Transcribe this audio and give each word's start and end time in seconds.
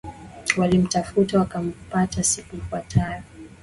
Walimtafuta 0.57 1.39
wakampata 1.39 2.23
siku 2.23 2.55
ifuatayo 2.55 3.23